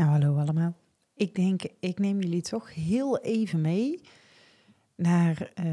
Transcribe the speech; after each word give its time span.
Nou, 0.00 0.12
hallo 0.12 0.38
allemaal. 0.38 0.76
Ik 1.14 1.34
denk, 1.34 1.62
ik 1.80 1.98
neem 1.98 2.20
jullie 2.20 2.42
toch 2.42 2.74
heel 2.74 3.18
even 3.18 3.60
mee 3.60 4.00
naar 4.94 5.50
eh, 5.54 5.66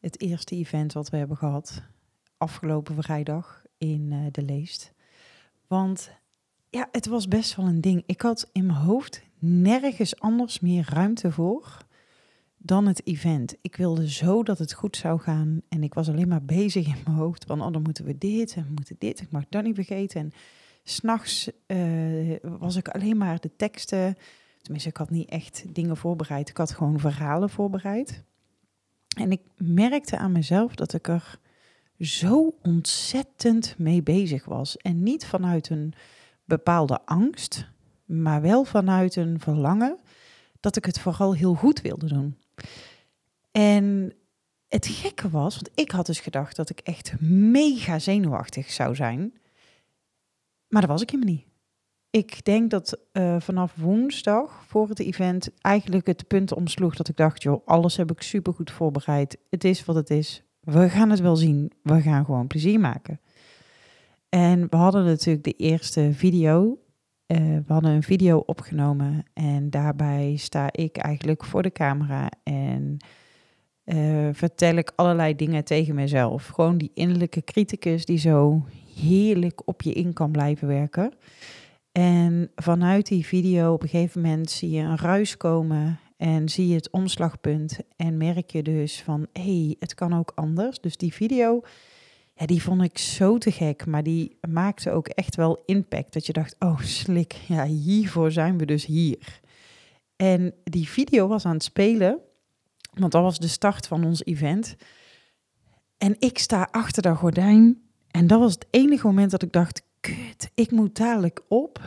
het 0.00 0.20
eerste 0.20 0.54
event 0.54 0.92
wat 0.92 1.10
we 1.10 1.16
hebben 1.16 1.36
gehad 1.36 1.82
afgelopen 2.36 3.02
vrijdag 3.02 3.62
in 3.78 4.10
uh, 4.12 4.26
de 4.30 4.42
Leest. 4.42 4.92
Want 5.66 6.10
ja, 6.70 6.88
het 6.92 7.06
was 7.06 7.28
best 7.28 7.56
wel 7.56 7.66
een 7.66 7.80
ding. 7.80 8.02
Ik 8.06 8.20
had 8.20 8.48
in 8.52 8.66
mijn 8.66 8.78
hoofd 8.78 9.22
nergens 9.38 10.20
anders 10.20 10.60
meer 10.60 10.88
ruimte 10.92 11.32
voor 11.32 11.86
dan 12.56 12.86
het 12.86 13.06
event. 13.06 13.56
Ik 13.60 13.76
wilde 13.76 14.10
zo 14.10 14.42
dat 14.42 14.58
het 14.58 14.72
goed 14.72 14.96
zou 14.96 15.20
gaan 15.20 15.62
en 15.68 15.82
ik 15.82 15.94
was 15.94 16.08
alleen 16.08 16.28
maar 16.28 16.44
bezig 16.44 16.86
in 16.86 17.02
mijn 17.04 17.16
hoofd 17.16 17.44
van, 17.44 17.62
oh 17.62 17.72
dan 17.72 17.82
moeten 17.82 18.04
we 18.04 18.18
dit 18.18 18.54
en 18.54 18.62
we 18.62 18.72
moeten 18.74 18.96
dit, 18.98 19.20
ik 19.20 19.30
mag 19.30 19.44
dat 19.48 19.62
niet 19.62 19.74
vergeten. 19.74 20.20
En 20.20 20.32
S'nachts 20.88 21.50
uh, 21.66 22.36
was 22.42 22.76
ik 22.76 22.88
alleen 22.88 23.16
maar 23.16 23.40
de 23.40 23.56
teksten. 23.56 24.16
Tenminste, 24.62 24.88
ik 24.88 24.96
had 24.96 25.10
niet 25.10 25.28
echt 25.28 25.64
dingen 25.74 25.96
voorbereid. 25.96 26.48
Ik 26.48 26.56
had 26.56 26.70
gewoon 26.70 27.00
verhalen 27.00 27.50
voorbereid. 27.50 28.24
En 29.16 29.32
ik 29.32 29.40
merkte 29.56 30.18
aan 30.18 30.32
mezelf 30.32 30.74
dat 30.74 30.92
ik 30.92 31.08
er 31.08 31.38
zo 31.98 32.54
ontzettend 32.62 33.74
mee 33.78 34.02
bezig 34.02 34.44
was. 34.44 34.76
En 34.76 35.02
niet 35.02 35.26
vanuit 35.26 35.70
een 35.70 35.92
bepaalde 36.44 37.00
angst, 37.04 37.68
maar 38.04 38.42
wel 38.42 38.64
vanuit 38.64 39.16
een 39.16 39.40
verlangen 39.40 39.98
dat 40.60 40.76
ik 40.76 40.84
het 40.84 40.98
vooral 40.98 41.34
heel 41.34 41.54
goed 41.54 41.80
wilde 41.80 42.06
doen. 42.06 42.38
En 43.50 44.12
het 44.68 44.86
gekke 44.86 45.30
was, 45.30 45.54
want 45.54 45.70
ik 45.74 45.90
had 45.90 46.06
dus 46.06 46.20
gedacht 46.20 46.56
dat 46.56 46.70
ik 46.70 46.80
echt 46.80 47.20
mega 47.20 47.98
zenuwachtig 47.98 48.70
zou 48.70 48.94
zijn. 48.94 49.32
Maar 50.68 50.80
dat 50.80 50.90
was 50.90 51.02
ik 51.02 51.10
helemaal 51.10 51.34
niet. 51.34 51.46
Ik 52.10 52.44
denk 52.44 52.70
dat 52.70 52.98
uh, 53.12 53.40
vanaf 53.40 53.74
woensdag 53.76 54.64
voor 54.66 54.88
het 54.88 54.98
event 54.98 55.50
eigenlijk 55.60 56.06
het 56.06 56.26
punt 56.26 56.54
omsloeg 56.54 56.94
dat 56.94 57.08
ik 57.08 57.16
dacht, 57.16 57.42
joh, 57.42 57.66
alles 57.66 57.96
heb 57.96 58.10
ik 58.10 58.22
supergoed 58.22 58.70
voorbereid. 58.70 59.38
Het 59.50 59.64
is 59.64 59.84
wat 59.84 59.96
het 59.96 60.10
is. 60.10 60.42
We 60.60 60.88
gaan 60.88 61.10
het 61.10 61.20
wel 61.20 61.36
zien. 61.36 61.72
We 61.82 62.00
gaan 62.00 62.24
gewoon 62.24 62.46
plezier 62.46 62.80
maken. 62.80 63.20
En 64.28 64.66
we 64.70 64.76
hadden 64.76 65.04
natuurlijk 65.04 65.44
de 65.44 65.52
eerste 65.52 66.10
video. 66.12 66.78
Uh, 67.26 67.38
we 67.38 67.72
hadden 67.72 67.90
een 67.90 68.02
video 68.02 68.38
opgenomen 68.38 69.24
en 69.32 69.70
daarbij 69.70 70.36
sta 70.36 70.72
ik 70.72 70.96
eigenlijk 70.96 71.44
voor 71.44 71.62
de 71.62 71.72
camera 71.72 72.30
en 72.42 72.96
uh, 73.84 74.28
vertel 74.32 74.76
ik 74.76 74.92
allerlei 74.96 75.36
dingen 75.36 75.64
tegen 75.64 75.94
mezelf. 75.94 76.46
Gewoon 76.46 76.78
die 76.78 76.90
innerlijke 76.94 77.44
criticus 77.44 78.04
die 78.04 78.18
zo 78.18 78.62
heerlijk 79.00 79.62
op 79.64 79.82
je 79.82 79.92
in 79.92 80.12
kan 80.12 80.30
blijven 80.30 80.68
werken. 80.68 81.12
En 81.92 82.50
vanuit 82.54 83.06
die 83.06 83.26
video 83.26 83.72
op 83.72 83.82
een 83.82 83.88
gegeven 83.88 84.20
moment 84.20 84.50
zie 84.50 84.70
je 84.70 84.82
een 84.82 84.98
ruis 84.98 85.36
komen 85.36 85.98
en 86.16 86.48
zie 86.48 86.68
je 86.68 86.74
het 86.74 86.90
omslagpunt 86.90 87.78
en 87.96 88.16
merk 88.16 88.50
je 88.50 88.62
dus 88.62 89.02
van 89.02 89.26
hé, 89.32 89.42
hey, 89.42 89.76
het 89.78 89.94
kan 89.94 90.14
ook 90.18 90.32
anders. 90.34 90.80
Dus 90.80 90.96
die 90.96 91.12
video, 91.12 91.60
ja, 92.34 92.46
die 92.46 92.62
vond 92.62 92.82
ik 92.82 92.98
zo 92.98 93.38
te 93.38 93.52
gek, 93.52 93.86
maar 93.86 94.02
die 94.02 94.38
maakte 94.48 94.90
ook 94.90 95.08
echt 95.08 95.36
wel 95.36 95.62
impact. 95.66 96.12
Dat 96.12 96.26
je 96.26 96.32
dacht, 96.32 96.56
oh 96.58 96.80
slik, 96.80 97.32
ja, 97.32 97.64
hiervoor 97.64 98.32
zijn 98.32 98.58
we 98.58 98.64
dus 98.64 98.86
hier. 98.86 99.40
En 100.16 100.54
die 100.64 100.88
video 100.88 101.28
was 101.28 101.44
aan 101.44 101.52
het 101.52 101.62
spelen, 101.62 102.18
want 102.94 103.12
dat 103.12 103.22
was 103.22 103.38
de 103.38 103.48
start 103.48 103.86
van 103.86 104.04
ons 104.04 104.24
event. 104.24 104.76
En 105.98 106.16
ik 106.18 106.38
sta 106.38 106.68
achter 106.70 107.02
dat 107.02 107.16
gordijn 107.16 107.87
en 108.18 108.26
dat 108.26 108.40
was 108.40 108.52
het 108.52 108.66
enige 108.70 109.06
moment 109.06 109.30
dat 109.30 109.42
ik 109.42 109.52
dacht, 109.52 109.82
kut, 110.00 110.50
ik 110.54 110.70
moet 110.70 110.96
dadelijk 110.96 111.40
op. 111.48 111.80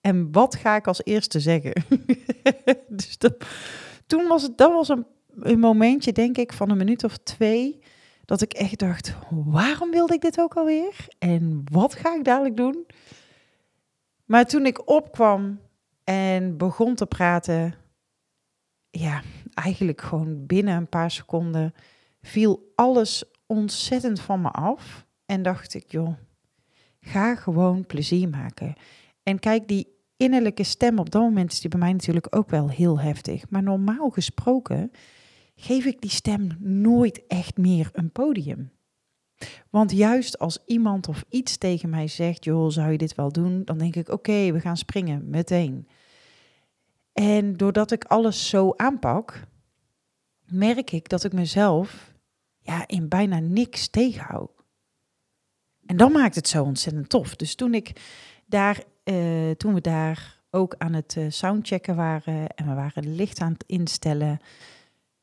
En 0.00 0.32
wat 0.32 0.54
ga 0.54 0.76
ik 0.76 0.86
als 0.86 1.04
eerste 1.04 1.40
zeggen? 1.40 1.84
dus 2.88 3.18
dat, 3.18 3.46
toen 4.06 4.26
was 4.26 4.42
het, 4.42 4.58
dat 4.58 4.72
was 4.72 4.88
een, 4.88 5.06
een 5.40 5.58
momentje, 5.58 6.12
denk 6.12 6.36
ik, 6.38 6.52
van 6.52 6.70
een 6.70 6.76
minuut 6.76 7.04
of 7.04 7.16
twee, 7.16 7.78
dat 8.24 8.42
ik 8.42 8.52
echt 8.52 8.78
dacht, 8.78 9.16
waarom 9.30 9.90
wilde 9.90 10.14
ik 10.14 10.20
dit 10.20 10.40
ook 10.40 10.54
alweer? 10.54 11.08
En 11.18 11.64
wat 11.72 11.94
ga 11.94 12.14
ik 12.14 12.24
dadelijk 12.24 12.56
doen? 12.56 12.86
Maar 14.24 14.46
toen 14.46 14.66
ik 14.66 14.88
opkwam 14.88 15.60
en 16.04 16.56
begon 16.56 16.94
te 16.94 17.06
praten, 17.06 17.74
ja, 18.90 19.22
eigenlijk 19.54 20.00
gewoon 20.00 20.46
binnen 20.46 20.76
een 20.76 20.88
paar 20.88 21.10
seconden 21.10 21.74
viel 22.22 22.72
alles 22.74 23.24
ontzettend 23.46 24.20
van 24.20 24.40
me 24.40 24.50
af. 24.50 25.05
En 25.26 25.42
dacht 25.42 25.74
ik, 25.74 25.90
joh, 25.90 26.14
ga 27.00 27.34
gewoon 27.34 27.86
plezier 27.86 28.28
maken. 28.28 28.74
En 29.22 29.38
kijk, 29.38 29.68
die 29.68 29.88
innerlijke 30.16 30.62
stem 30.62 30.98
op 30.98 31.10
dat 31.10 31.22
moment 31.22 31.52
is 31.52 31.60
die 31.60 31.70
bij 31.70 31.78
mij 31.78 31.92
natuurlijk 31.92 32.36
ook 32.36 32.50
wel 32.50 32.70
heel 32.70 33.00
heftig. 33.00 33.50
Maar 33.50 33.62
normaal 33.62 34.10
gesproken 34.10 34.90
geef 35.54 35.84
ik 35.84 36.00
die 36.00 36.10
stem 36.10 36.48
nooit 36.58 37.26
echt 37.26 37.56
meer 37.56 37.90
een 37.92 38.10
podium. 38.10 38.70
Want 39.70 39.92
juist 39.92 40.38
als 40.38 40.58
iemand 40.66 41.08
of 41.08 41.24
iets 41.28 41.56
tegen 41.56 41.90
mij 41.90 42.08
zegt, 42.08 42.44
joh, 42.44 42.70
zou 42.70 42.90
je 42.90 42.98
dit 42.98 43.14
wel 43.14 43.32
doen? 43.32 43.64
Dan 43.64 43.78
denk 43.78 43.96
ik, 43.96 44.08
oké, 44.08 44.52
we 44.52 44.60
gaan 44.60 44.76
springen, 44.76 45.30
meteen. 45.30 45.88
En 47.12 47.56
doordat 47.56 47.90
ik 47.90 48.04
alles 48.04 48.48
zo 48.48 48.72
aanpak, 48.76 49.46
merk 50.44 50.90
ik 50.90 51.08
dat 51.08 51.24
ik 51.24 51.32
mezelf 51.32 52.14
ja, 52.58 52.88
in 52.88 53.08
bijna 53.08 53.38
niks 53.38 53.88
tegenhoud. 53.88 54.55
En 55.86 55.96
dan 55.96 56.12
maakt 56.12 56.34
het 56.34 56.48
zo 56.48 56.62
ontzettend 56.62 57.08
tof. 57.08 57.36
Dus 57.36 57.54
toen 57.54 57.74
ik 57.74 58.00
daar, 58.46 58.82
uh, 59.04 59.50
toen 59.50 59.74
we 59.74 59.80
daar 59.80 60.40
ook 60.50 60.74
aan 60.78 60.92
het 60.92 61.14
uh, 61.18 61.24
soundchecken 61.28 61.96
waren 61.96 62.48
en 62.48 62.68
we 62.68 62.74
waren 62.74 63.02
de 63.02 63.08
licht 63.08 63.40
aan 63.40 63.52
het 63.52 63.64
instellen, 63.66 64.40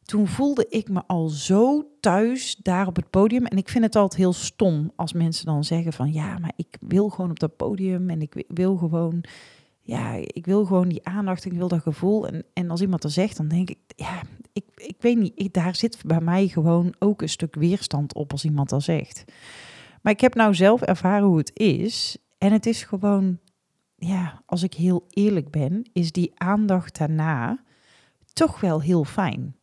toen 0.06 0.28
voelde 0.28 0.66
ik 0.70 0.90
me 0.90 1.04
al 1.08 1.28
zo 1.28 1.88
thuis 2.00 2.56
daar 2.56 2.88
op 2.88 2.96
het 2.96 3.10
podium. 3.10 3.46
En 3.46 3.58
ik 3.58 3.70
vind 3.70 3.84
het 3.84 3.96
altijd 3.96 4.22
heel 4.22 4.34
stom 4.34 4.92
als 4.96 5.14
mensen 5.14 5.46
dan 5.46 5.64
zeggen 5.64 5.94
van 5.94 6.14
ja, 6.14 6.38
maar 6.38 6.54
ik 6.56 6.78
wil 6.80 7.10
gewoon 7.10 7.30
op 7.30 7.40
dat 7.40 7.56
podium 7.56 8.10
en 8.10 8.22
ik 8.22 8.44
wil 8.48 8.78
gewoon, 8.78 9.24
ja, 9.82 10.14
ik 10.14 10.46
wil 10.46 10.66
gewoon 10.66 10.90
die 10.90 11.06
aandacht, 11.06 11.46
ik 11.46 11.54
wil 11.54 11.68
dat 11.68 11.82
gevoel. 11.82 12.28
En, 12.28 12.44
en 12.54 12.70
als 12.70 12.82
iemand 12.82 13.02
dat 13.02 13.12
zegt, 13.12 13.38
dan 13.38 13.48
denk 13.48 13.70
ik, 13.70 13.80
ja, 13.96 14.22
ik, 14.54 14.66
ik 14.76 14.96
weet 15.00 15.18
niet, 15.18 15.54
daar 15.54 15.76
zit 15.76 16.04
bij 16.06 16.22
mij 16.22 16.48
gewoon 16.48 16.94
ook 17.00 17.22
een 17.22 17.30
stuk 17.30 17.56
weerstand 17.56 18.14
op 18.14 18.32
als 18.32 18.46
iemand 18.46 18.70
dat 18.70 18.84
zegt. 18.84 19.24
Maar 20.04 20.14
ik 20.14 20.22
heb 20.22 20.36
nou 20.36 20.56
zelf 20.56 20.82
ervaren 20.82 21.28
hoe 21.28 21.38
het 21.38 21.52
is. 21.54 22.18
En 22.38 22.52
het 22.52 22.66
is 22.66 22.84
gewoon, 22.84 23.40
ja, 23.96 24.44
als 24.46 24.64
ik 24.64 24.74
heel 24.74 25.06
eerlijk 25.10 25.52
ben, 25.52 25.90
is 25.94 26.12
die 26.12 26.32
aandacht 26.36 26.98
daarna 26.98 27.64
toch 28.34 28.60
wel 28.60 28.82
heel 28.82 29.04
fijn. 29.04 29.56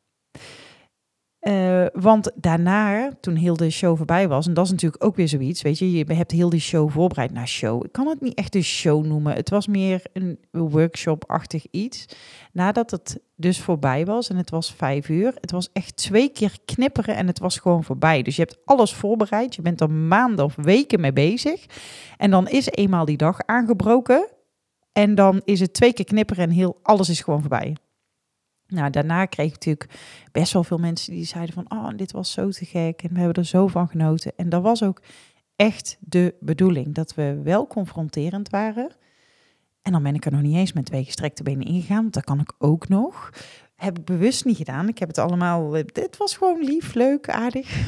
Uh, 1.40 1.86
want 1.92 2.30
daarna, 2.34 3.10
toen 3.20 3.34
heel 3.34 3.56
de 3.56 3.70
show 3.70 3.96
voorbij 3.96 4.28
was, 4.28 4.46
en 4.46 4.54
dat 4.54 4.64
is 4.64 4.70
natuurlijk 4.70 5.04
ook 5.04 5.16
weer 5.16 5.28
zoiets, 5.28 5.62
weet 5.62 5.78
je, 5.78 5.92
je 5.92 6.04
hebt 6.14 6.30
heel 6.30 6.48
die 6.50 6.60
show 6.60 6.90
voorbereid 6.90 7.32
naar 7.32 7.48
show. 7.48 7.84
Ik 7.84 7.92
kan 7.92 8.06
het 8.06 8.20
niet 8.20 8.34
echt 8.34 8.54
een 8.54 8.64
show 8.64 9.04
noemen. 9.04 9.34
Het 9.34 9.50
was 9.50 9.66
meer 9.66 10.02
een 10.12 10.38
workshop-achtig 10.50 11.66
iets. 11.70 12.06
Nadat 12.52 12.90
het 12.90 13.20
dus 13.36 13.60
voorbij 13.60 14.04
was 14.04 14.28
en 14.28 14.36
het 14.36 14.50
was 14.50 14.74
vijf 14.74 15.08
uur, 15.08 15.34
het 15.40 15.50
was 15.50 15.68
echt 15.72 15.96
twee 15.96 16.28
keer 16.28 16.58
knipperen 16.64 17.16
en 17.16 17.26
het 17.26 17.38
was 17.38 17.58
gewoon 17.58 17.84
voorbij. 17.84 18.22
Dus 18.22 18.36
je 18.36 18.42
hebt 18.42 18.58
alles 18.64 18.94
voorbereid, 18.94 19.54
je 19.54 19.62
bent 19.62 19.80
er 19.80 19.90
maanden 19.90 20.44
of 20.44 20.54
weken 20.56 21.00
mee 21.00 21.12
bezig. 21.12 21.66
En 22.16 22.30
dan 22.30 22.48
is 22.48 22.70
eenmaal 22.70 23.04
die 23.04 23.16
dag 23.16 23.38
aangebroken 23.46 24.28
en 24.92 25.14
dan 25.14 25.40
is 25.44 25.60
het 25.60 25.72
twee 25.72 25.92
keer 25.92 26.04
knipperen 26.04 26.44
en 26.44 26.50
heel 26.50 26.78
alles 26.82 27.08
is 27.08 27.20
gewoon 27.20 27.40
voorbij. 27.40 27.76
Nou, 28.70 28.90
daarna 28.90 29.26
kreeg 29.26 29.46
ik 29.46 29.52
natuurlijk 29.52 29.90
best 30.32 30.52
wel 30.52 30.64
veel 30.64 30.78
mensen 30.78 31.12
die 31.12 31.24
zeiden 31.24 31.54
van, 31.54 31.64
oh, 31.68 31.88
dit 31.96 32.12
was 32.12 32.32
zo 32.32 32.50
te 32.50 32.64
gek 32.64 33.02
en 33.02 33.12
we 33.12 33.18
hebben 33.18 33.42
er 33.42 33.48
zo 33.48 33.66
van 33.66 33.88
genoten. 33.88 34.32
En 34.36 34.48
dat 34.48 34.62
was 34.62 34.82
ook 34.82 35.02
echt 35.56 35.96
de 36.00 36.34
bedoeling, 36.40 36.94
dat 36.94 37.14
we 37.14 37.40
wel 37.42 37.66
confronterend 37.66 38.48
waren. 38.48 38.90
En 39.82 39.92
dan 39.92 40.02
ben 40.02 40.14
ik 40.14 40.24
er 40.24 40.32
nog 40.32 40.42
niet 40.42 40.56
eens 40.56 40.72
met 40.72 40.84
twee 40.84 41.04
gestrekte 41.04 41.42
benen 41.42 41.66
ingegaan, 41.66 42.10
dat 42.10 42.24
kan 42.24 42.40
ik 42.40 42.52
ook 42.58 42.88
nog. 42.88 43.30
Heb 43.76 43.98
ik 43.98 44.04
bewust 44.04 44.44
niet 44.44 44.56
gedaan. 44.56 44.88
Ik 44.88 44.98
heb 44.98 45.08
het 45.08 45.18
allemaal, 45.18 45.70
dit 45.70 46.16
was 46.16 46.36
gewoon 46.36 46.64
lief, 46.64 46.94
leuk, 46.94 47.28
aardig. 47.28 47.86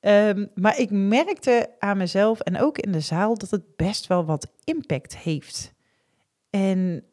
um, 0.00 0.50
maar 0.62 0.78
ik 0.78 0.90
merkte 0.90 1.70
aan 1.78 1.96
mezelf 1.96 2.40
en 2.40 2.60
ook 2.60 2.78
in 2.78 2.92
de 2.92 3.00
zaal 3.00 3.38
dat 3.38 3.50
het 3.50 3.76
best 3.76 4.06
wel 4.06 4.24
wat 4.24 4.52
impact 4.64 5.16
heeft. 5.16 5.74
En 6.50 7.04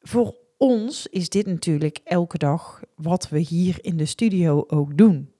voor 0.00 0.41
ons 0.62 1.06
is 1.06 1.28
dit 1.28 1.46
natuurlijk 1.46 2.00
elke 2.04 2.38
dag 2.38 2.82
wat 2.94 3.28
we 3.28 3.38
hier 3.38 3.78
in 3.80 3.96
de 3.96 4.04
studio 4.04 4.64
ook 4.66 4.96
doen. 4.96 5.32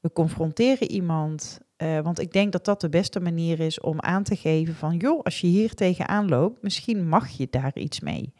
We 0.00 0.12
confronteren 0.12 0.90
iemand, 0.90 1.60
uh, 1.82 2.00
want 2.00 2.20
ik 2.20 2.32
denk 2.32 2.52
dat 2.52 2.64
dat 2.64 2.80
de 2.80 2.88
beste 2.88 3.20
manier 3.20 3.60
is 3.60 3.80
om 3.80 4.00
aan 4.00 4.22
te 4.22 4.36
geven 4.36 4.74
van, 4.74 4.96
joh, 4.96 5.22
als 5.22 5.40
je 5.40 5.46
hier 5.46 5.74
tegenaan 5.74 6.28
loopt, 6.28 6.62
misschien 6.62 7.08
mag 7.08 7.28
je 7.28 7.46
daar 7.50 7.78
iets 7.78 8.00
mee. 8.00 8.32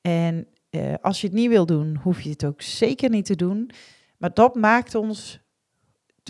En 0.00 0.46
uh, 0.70 0.94
als 1.00 1.20
je 1.20 1.26
het 1.26 1.36
niet 1.36 1.48
wil 1.48 1.66
doen, 1.66 1.96
hoef 1.96 2.20
je 2.20 2.30
het 2.30 2.44
ook 2.44 2.62
zeker 2.62 3.10
niet 3.10 3.26
te 3.26 3.36
doen. 3.36 3.70
Maar 4.16 4.34
dat 4.34 4.54
maakt 4.54 4.94
ons 4.94 5.40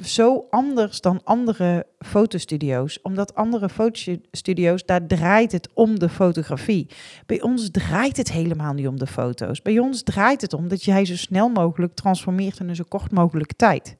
zo 0.02 0.46
anders 0.50 1.00
dan 1.00 1.20
andere 1.24 1.86
fotostudio's. 1.98 3.02
Omdat 3.02 3.34
andere 3.34 3.68
fotostudio's, 3.68 4.84
daar 4.84 5.06
draait 5.06 5.52
het 5.52 5.68
om 5.74 5.98
de 5.98 6.08
fotografie. 6.08 6.90
Bij 7.26 7.42
ons 7.42 7.70
draait 7.70 8.16
het 8.16 8.32
helemaal 8.32 8.72
niet 8.72 8.86
om 8.86 8.98
de 8.98 9.06
foto's. 9.06 9.62
Bij 9.62 9.78
ons 9.78 10.02
draait 10.02 10.40
het 10.40 10.52
om 10.52 10.68
dat 10.68 10.84
jij 10.84 11.04
zo 11.04 11.16
snel 11.16 11.48
mogelijk 11.48 11.94
transformeert 11.94 12.60
in 12.60 12.68
een 12.68 12.76
zo 12.76 12.84
kort 12.88 13.12
mogelijke 13.12 13.56
tijd. 13.56 13.96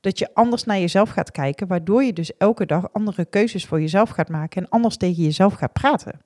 Dat 0.00 0.18
je 0.18 0.34
anders 0.34 0.64
naar 0.64 0.78
jezelf 0.78 1.10
gaat 1.10 1.30
kijken, 1.30 1.66
waardoor 1.66 2.04
je 2.04 2.12
dus 2.12 2.36
elke 2.36 2.66
dag 2.66 2.92
andere 2.92 3.24
keuzes 3.24 3.66
voor 3.66 3.80
jezelf 3.80 4.10
gaat 4.10 4.28
maken 4.28 4.62
en 4.62 4.68
anders 4.68 4.96
tegen 4.96 5.22
jezelf 5.22 5.54
gaat 5.54 5.72
praten. 5.72 6.20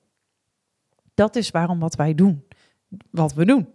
Dat 1.13 1.35
is 1.35 1.51
waarom 1.51 1.79
wat 1.79 1.95
wij 1.95 2.15
doen, 2.15 2.43
wat 3.11 3.33
we 3.33 3.45
doen 3.45 3.67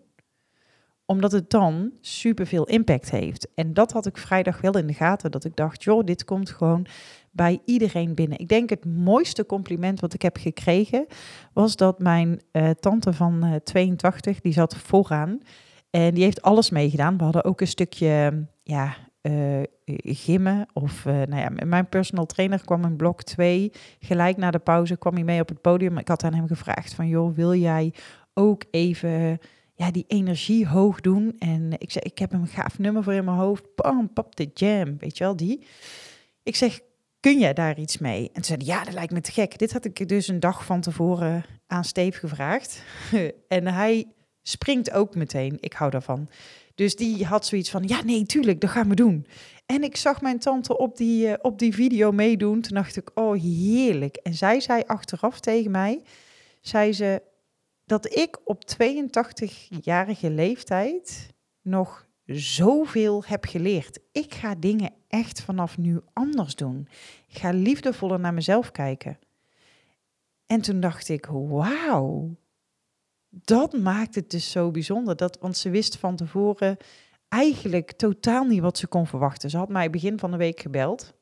omdat 1.10 1.32
het 1.32 1.50
dan 1.50 1.93
superveel 2.00 2.64
impact 2.64 3.10
heeft. 3.10 3.49
En 3.55 3.75
dat 3.75 3.93
had 3.93 4.06
ik 4.06 4.16
vrijdag 4.16 4.60
wel 4.60 4.76
in 4.76 4.87
de 4.87 4.94
gaten. 4.94 5.31
Dat 5.31 5.44
ik 5.44 5.56
dacht, 5.56 5.84
joh, 5.84 6.05
dit 6.05 6.25
komt 6.25 6.50
gewoon 6.50 6.87
bij 7.31 7.60
iedereen 7.64 8.14
binnen. 8.14 8.38
Ik 8.38 8.49
denk 8.49 8.70
het 8.70 8.84
mooiste 8.84 9.46
compliment 9.46 10.00
wat 10.00 10.14
ik 10.14 10.22
heb 10.22 10.37
gekregen... 10.37 11.06
was 11.52 11.76
dat 11.76 11.99
mijn 11.99 12.40
uh, 12.52 12.70
tante 12.70 13.12
van 13.12 13.44
uh, 13.44 13.55
eh, 13.55 13.60
82, 13.62 14.40
die 14.40 14.52
zat 14.52 14.76
vooraan... 14.76 15.40
En 15.90 16.14
die 16.14 16.25
heeft 16.25 16.43
alles 16.43 16.70
meegedaan. 16.70 17.16
We 17.16 17.25
hadden 17.25 17.44
ook 17.44 17.60
een 17.60 17.66
stukje 17.66 18.46
ja, 18.62 18.96
uh, 19.22 19.62
gimmen. 20.02 20.66
Of 20.72 21.05
nou 21.05 21.37
ja, 21.37 21.50
mijn 21.64 21.88
personal 21.88 22.26
trainer 22.26 22.64
kwam 22.64 22.84
in 22.84 22.96
blok 22.96 23.22
2. 23.22 23.72
Gelijk 24.00 24.37
na 24.37 24.50
de 24.50 24.58
pauze 24.58 24.96
kwam 24.96 25.14
hij 25.14 25.25
mee 25.25 25.40
op 25.40 25.49
het 25.49 25.60
podium. 25.60 25.99
Ik 25.99 26.08
had 26.08 26.25
aan 26.25 26.34
hem 26.34 26.46
gevraagd 26.46 26.94
van, 26.94 27.08
joh, 27.08 27.34
wil 27.34 27.55
jij 27.55 27.94
ook 28.34 28.64
even 28.70 29.38
ja, 29.78 29.90
die 29.90 30.04
energie 30.08 30.66
hoog 30.66 31.00
doen. 31.00 31.36
En 31.38 31.72
ik 31.78 31.90
zeg, 31.90 32.02
ik 32.02 32.19
heb 32.19 32.32
een 32.32 32.46
gaaf 32.46 32.78
nummer 32.78 33.02
voor 33.02 33.12
in 33.12 33.25
mijn 33.25 33.36
hoofd. 33.36 33.75
Pam, 33.75 34.12
pap 34.12 34.36
de 34.36 34.50
jam, 34.54 34.98
weet 34.98 35.19
je 35.19 35.25
wel, 35.25 35.36
die. 35.36 35.66
Ik 36.42 36.56
zeg, 36.56 36.80
kun 37.20 37.38
jij 37.38 37.52
daar 37.52 37.78
iets 37.78 37.98
mee? 37.98 38.26
En 38.26 38.32
toen 38.32 38.44
zei 38.44 38.64
ja, 38.64 38.84
dat 38.84 38.94
lijkt 38.94 39.12
me 39.12 39.20
te 39.20 39.32
gek. 39.32 39.58
Dit 39.58 39.72
had 39.72 39.84
ik 39.84 40.08
dus 40.08 40.28
een 40.28 40.40
dag 40.40 40.64
van 40.64 40.80
tevoren 40.80 41.44
aan 41.66 41.84
Steve 41.84 42.19
gevraagd. 42.19 42.82
en 43.48 43.66
hij 43.66 44.06
springt 44.42 44.90
ook 44.90 45.14
meteen. 45.14 45.56
Ik 45.60 45.72
hou 45.72 45.90
daarvan. 45.90 46.28
Dus 46.74 46.96
die 46.96 47.24
had 47.24 47.46
zoiets 47.46 47.70
van, 47.70 47.82
ja, 47.86 48.02
nee, 48.02 48.26
tuurlijk, 48.26 48.60
dat 48.60 48.70
gaan 48.70 48.88
we 48.88 48.94
doen. 48.94 49.26
En 49.66 49.82
ik 49.82 49.96
zag 49.96 50.20
mijn 50.20 50.38
tante 50.38 50.78
op 50.78 50.96
die, 50.96 51.26
uh, 51.26 51.34
op 51.40 51.58
die 51.58 51.74
video 51.74 52.12
meedoen. 52.12 52.60
Toen 52.60 52.76
dacht 52.76 52.96
ik, 52.96 53.10
oh, 53.14 53.42
heerlijk. 53.42 54.16
En 54.16 54.34
zij 54.34 54.60
zei 54.60 54.82
achteraf 54.86 55.40
tegen 55.40 55.70
mij, 55.70 56.02
zei 56.60 56.92
ze, 56.92 57.22
dat 57.88 58.17
ik 58.17 58.38
op 58.44 58.62
82-jarige 58.75 60.31
leeftijd 60.31 61.35
nog 61.62 62.06
zoveel 62.25 63.23
heb 63.26 63.44
geleerd. 63.44 63.99
Ik 64.12 64.35
ga 64.35 64.55
dingen 64.55 64.93
echt 65.08 65.43
vanaf 65.43 65.79
nu 65.79 66.00
anders 66.12 66.55
doen. 66.55 66.88
Ik 67.29 67.38
ga 67.38 67.50
liefdevoller 67.50 68.20
naar 68.20 68.35
mezelf 68.35 68.70
kijken. 68.70 69.19
En 70.46 70.61
toen 70.61 70.81
dacht 70.81 71.08
ik, 71.08 71.26
wauw, 71.26 72.37
dat 73.29 73.73
maakt 73.73 74.14
het 74.14 74.31
dus 74.31 74.50
zo 74.50 74.70
bijzonder. 74.70 75.17
Dat, 75.17 75.38
want 75.41 75.56
ze 75.56 75.70
wist 75.70 75.96
van 75.96 76.17
tevoren 76.17 76.76
eigenlijk 77.29 77.93
totaal 77.93 78.44
niet 78.44 78.61
wat 78.61 78.79
ze 78.79 78.87
kon 78.87 79.06
verwachten. 79.06 79.50
Ze 79.50 79.56
had 79.56 79.69
mij 79.69 79.91
begin 79.91 80.19
van 80.19 80.31
de 80.31 80.37
week 80.37 80.61
gebeld. 80.61 81.14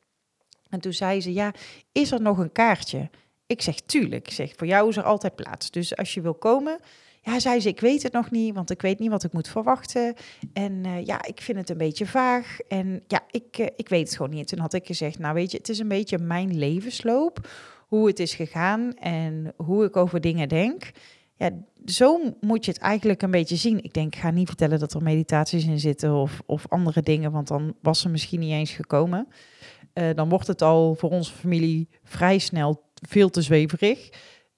En 0.69 0.81
toen 0.81 0.93
zei 0.93 1.21
ze, 1.21 1.33
ja, 1.33 1.55
is 1.93 2.13
er 2.13 2.21
nog 2.21 2.39
een 2.39 2.53
kaartje? 2.53 3.11
Ik 3.47 3.63
zeg, 3.63 3.81
tuurlijk. 3.81 4.27
Ik 4.27 4.33
zeg, 4.33 4.53
voor 4.57 4.67
jou 4.67 4.89
is 4.89 4.97
er 4.97 5.03
altijd 5.03 5.35
plaats. 5.35 5.71
Dus 5.71 5.97
als 5.97 6.15
je 6.15 6.21
wil 6.21 6.35
komen... 6.35 6.79
Ja, 7.21 7.41
zei 7.41 7.61
ze, 7.61 7.69
ik 7.69 7.81
weet 7.81 8.03
het 8.03 8.13
nog 8.13 8.31
niet, 8.31 8.55
want 8.55 8.71
ik 8.71 8.83
weet 8.83 8.99
niet 8.99 9.11
wat 9.11 9.25
ik 9.25 9.33
moet 9.33 9.49
verwachten. 9.49 10.15
En 10.53 10.73
uh, 10.73 11.05
ja, 11.05 11.25
ik 11.25 11.41
vind 11.41 11.59
het 11.59 11.71
een 11.71 11.79
beetje 11.79 12.07
vaag. 12.07 12.59
En 12.69 13.03
ja, 13.07 13.21
ik, 13.31 13.59
uh, 13.59 13.67
ik 13.77 13.89
weet 13.89 14.07
het 14.07 14.17
gewoon 14.17 14.35
niet. 14.35 14.49
Toen 14.49 14.59
had 14.59 14.73
ik 14.73 14.87
gezegd, 14.87 15.19
nou 15.19 15.35
weet 15.35 15.51
je, 15.51 15.57
het 15.57 15.69
is 15.69 15.79
een 15.79 15.89
beetje 15.89 16.19
mijn 16.19 16.59
levensloop. 16.59 17.49
Hoe 17.89 18.07
het 18.07 18.19
is 18.19 18.35
gegaan 18.35 18.95
en 18.95 19.53
hoe 19.57 19.85
ik 19.85 19.97
over 19.97 20.21
dingen 20.21 20.49
denk. 20.49 20.91
Ja, 21.37 21.51
zo 21.85 22.21
moet 22.41 22.65
je 22.65 22.71
het 22.71 22.81
eigenlijk 22.81 23.23
een 23.23 23.31
beetje 23.31 23.57
zien. 23.57 23.85
Ik 23.85 23.93
denk, 23.93 24.15
ik 24.15 24.21
ga 24.21 24.31
niet 24.31 24.49
vertellen 24.49 24.79
dat 24.79 24.95
er 24.95 25.03
meditaties 25.03 25.65
in 25.65 25.81
zitten 25.81 26.15
of, 26.15 26.41
of 26.47 26.69
andere 26.69 27.03
dingen, 27.03 27.33
want 27.33 27.49
dan 27.49 27.75
was 27.83 28.01
ze 28.01 28.09
misschien 28.09 28.41
niet 28.41 28.53
eens 28.53 28.71
gekomen. 28.71 29.29
Uh, 29.95 30.09
dan 30.15 30.29
wordt 30.29 30.47
het 30.47 30.63
al 30.63 30.95
voor 30.95 31.11
onze 31.11 31.33
familie 31.33 31.89
vrij 32.05 32.39
snel 32.39 32.85
veel 33.09 33.31
te 33.31 33.43
zweverig. 33.43 34.11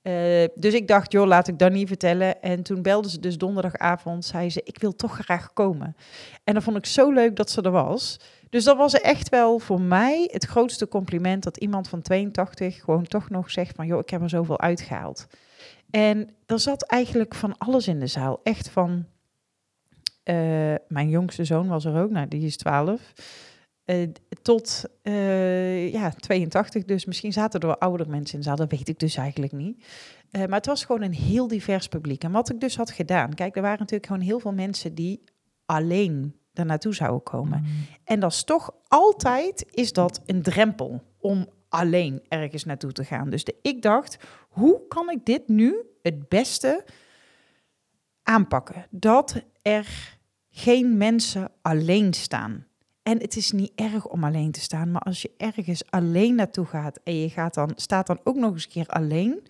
Uh, 0.02 0.44
dus 0.55 0.75
ik 0.75 0.88
dacht, 0.88 1.12
joh, 1.12 1.26
laat 1.26 1.49
ik 1.49 1.58
dat 1.58 1.73
niet 1.73 1.88
vertellen. 1.88 2.43
En 2.43 2.62
toen 2.62 2.82
belde 2.82 3.11
ze 3.11 3.20
dus 3.20 3.38
donderdagavond, 3.38 4.25
zei 4.25 4.50
ze, 4.50 4.61
ik 4.64 4.79
wil 4.79 4.96
toch 4.96 5.19
graag 5.19 5.52
komen. 5.52 5.96
En 6.44 6.55
dat 6.55 6.62
vond 6.62 6.76
ik 6.76 6.87
zo 6.87 7.11
leuk 7.11 7.37
dat 7.37 7.50
ze 7.50 7.62
er 7.62 7.70
was. 7.70 8.20
Dus 8.50 8.64
dat 8.64 8.76
was 8.76 8.94
echt 8.94 9.29
wel 9.29 9.58
voor 9.58 9.81
mij 9.81 10.29
het 10.32 10.44
grootste 10.44 10.88
compliment 10.88 11.43
dat 11.43 11.56
iemand 11.56 11.88
van 11.88 12.02
82 12.02 12.81
gewoon 12.81 13.05
toch 13.05 13.31
nog 13.31 13.50
zegt 13.50 13.76
van, 13.76 13.87
joh, 13.87 13.99
ik 13.99 14.11
heb 14.11 14.23
er 14.23 14.29
zoveel 14.29 14.61
uitgehaald. 14.61 15.26
En 15.90 16.31
er 16.46 16.58
zat 16.58 16.82
eigenlijk 16.82 17.35
van 17.35 17.58
alles 17.58 17.88
in 17.88 18.00
de 18.00 18.06
zaal. 18.06 18.40
Echt 18.43 18.69
van, 18.69 19.06
uh, 20.25 20.75
mijn 20.88 21.08
jongste 21.08 21.44
zoon 21.44 21.69
was 21.69 21.85
er 21.85 22.02
ook, 22.02 22.11
nou 22.11 22.29
die 22.29 22.46
is 22.46 22.56
12. 22.56 23.00
Uh, 23.90 24.08
tot 24.43 24.85
uh, 25.02 25.93
ja, 25.93 26.11
82, 26.11 26.85
dus 26.85 27.05
misschien 27.05 27.32
zaten 27.32 27.61
er 27.61 27.67
wel 27.67 27.79
oudere 27.79 28.11
mensen 28.11 28.35
in 28.35 28.40
de 28.40 28.46
zaal, 28.46 28.56
dat 28.56 28.70
weet 28.70 28.88
ik 28.88 28.99
dus 28.99 29.17
eigenlijk 29.17 29.52
niet. 29.52 29.85
Uh, 30.32 30.40
maar 30.44 30.56
het 30.56 30.67
was 30.67 30.85
gewoon 30.85 31.02
een 31.02 31.14
heel 31.14 31.49
divers 31.49 31.88
publiek. 31.88 32.25
En 32.25 32.32
wat 32.32 32.50
ik 32.50 32.61
dus 32.61 32.76
had 32.76 32.90
gedaan, 32.90 33.35
kijk, 33.35 33.56
er 33.56 33.62
waren 33.62 33.79
natuurlijk 33.79 34.06
gewoon 34.06 34.23
heel 34.23 34.40
veel 34.40 34.52
mensen 34.52 34.94
die 34.94 35.23
alleen 35.67 36.35
daar 36.52 36.67
naartoe 36.67 36.94
zouden 36.94 37.23
komen. 37.23 37.61
Mm. 37.61 37.67
En 38.05 38.20
dat 38.20 38.32
is 38.32 38.44
toch 38.44 38.70
altijd, 38.88 39.67
is 39.70 39.93
dat 39.93 40.20
een 40.26 40.43
drempel 40.43 41.02
om 41.19 41.49
alleen 41.69 42.23
ergens 42.29 42.64
naartoe 42.64 42.93
te 42.93 43.05
gaan. 43.05 43.31
Dus 43.31 43.44
de, 43.44 43.55
ik 43.62 43.82
dacht, 43.82 44.19
hoe 44.49 44.87
kan 44.88 45.11
ik 45.11 45.25
dit 45.25 45.49
nu 45.49 45.82
het 46.02 46.29
beste 46.29 46.85
aanpakken? 48.23 48.87
Dat 48.90 49.43
er 49.62 50.17
geen 50.50 50.96
mensen 50.96 51.50
alleen 51.62 52.14
staan. 52.14 52.67
En 53.08 53.19
het 53.19 53.37
is 53.37 53.50
niet 53.50 53.72
erg 53.75 54.06
om 54.06 54.25
alleen 54.25 54.50
te 54.50 54.60
staan, 54.60 54.90
maar 54.90 55.00
als 55.00 55.22
je 55.22 55.31
ergens 55.37 55.90
alleen 55.90 56.34
naartoe 56.34 56.66
gaat 56.66 57.00
en 57.05 57.20
je 57.20 57.28
gaat 57.28 57.55
dan, 57.55 57.72
staat 57.75 58.06
dan 58.06 58.20
ook 58.25 58.37
nog 58.37 58.52
eens 58.52 58.64
een 58.64 58.70
keer 58.70 58.87
alleen, 58.87 59.46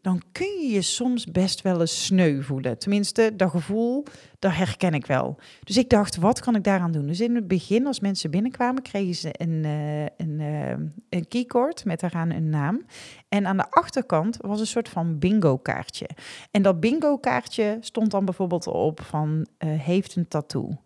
dan 0.00 0.22
kun 0.32 0.60
je 0.60 0.68
je 0.72 0.82
soms 0.82 1.26
best 1.26 1.62
wel 1.62 1.80
eens 1.80 2.04
sneu 2.04 2.42
voelen. 2.42 2.78
Tenminste, 2.78 3.32
dat 3.36 3.50
gevoel, 3.50 4.04
dat 4.38 4.54
herken 4.54 4.94
ik 4.94 5.06
wel. 5.06 5.38
Dus 5.64 5.76
ik 5.76 5.88
dacht, 5.88 6.16
wat 6.16 6.40
kan 6.40 6.54
ik 6.54 6.64
daaraan 6.64 6.92
doen? 6.92 7.06
Dus 7.06 7.20
in 7.20 7.34
het 7.34 7.48
begin, 7.48 7.86
als 7.86 8.00
mensen 8.00 8.30
binnenkwamen, 8.30 8.82
kregen 8.82 9.14
ze 9.14 9.30
een, 9.32 9.64
uh, 9.64 10.02
een, 10.02 10.40
uh, 10.40 10.70
een 11.08 11.28
keycord 11.28 11.84
met 11.84 12.00
daaraan 12.00 12.30
een 12.30 12.50
naam. 12.50 12.84
En 13.28 13.46
aan 13.46 13.56
de 13.56 13.70
achterkant 13.70 14.36
was 14.40 14.60
een 14.60 14.66
soort 14.66 14.88
van 14.88 15.18
bingo-kaartje. 15.18 16.08
En 16.50 16.62
dat 16.62 16.80
bingo-kaartje 16.80 17.78
stond 17.80 18.10
dan 18.10 18.24
bijvoorbeeld 18.24 18.66
op 18.66 19.00
van, 19.00 19.46
uh, 19.58 19.80
heeft 19.80 20.16
een 20.16 20.28
tattoo. 20.28 20.78